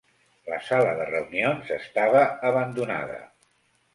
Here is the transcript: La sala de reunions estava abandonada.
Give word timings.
La 0.51 0.57
sala 0.67 0.93
de 0.99 1.05
reunions 1.09 1.69
estava 1.77 2.23
abandonada. 2.53 3.21